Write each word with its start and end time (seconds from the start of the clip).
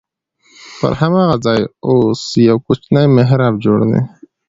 پر 0.79 0.91
هماغه 1.01 1.35
ځای 1.45 1.61
اوس 1.87 2.21
یو 2.47 2.57
کوچنی 2.65 3.05
محراب 3.15 3.53
جوړ 3.65 3.77
دی. 3.89 4.01